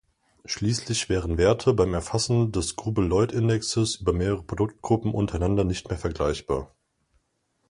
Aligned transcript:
Schließlich 0.45 1.09
wären 1.09 1.37
Werte 1.37 1.75
beim 1.75 1.93
Erfassen 1.93 2.51
des 2.51 2.75
Grubel-Lloyd-Indexes 2.75 3.97
über 3.97 4.13
mehrere 4.13 4.41
Produktgruppen 4.41 5.13
untereinander 5.13 5.63
nicht 5.63 5.89
mehr 5.89 5.99
vergleichbar. 5.99 6.73